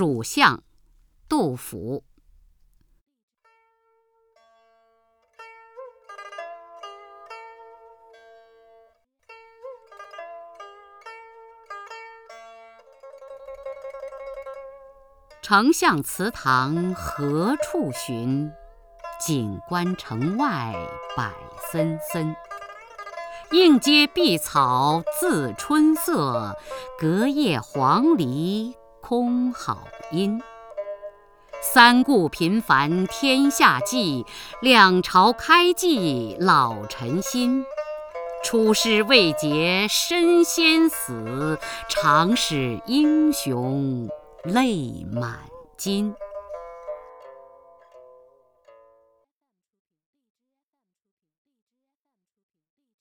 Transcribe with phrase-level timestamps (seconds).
[0.00, 0.62] 蜀相，
[1.28, 2.04] 杜甫。
[15.42, 18.52] 丞相祠堂何处寻？
[19.18, 20.76] 锦官城外
[21.16, 21.28] 柏
[21.72, 22.36] 森森。
[23.50, 26.56] 映阶碧草自春色，
[27.00, 28.76] 隔叶黄鹂
[29.08, 30.38] 空好音。
[31.62, 34.26] 三顾频繁天下计，
[34.60, 37.64] 两朝开济老臣心。
[38.44, 41.58] 出师未捷身先死，
[41.88, 44.10] 长使英雄
[44.44, 45.38] 泪满
[45.78, 46.14] 襟。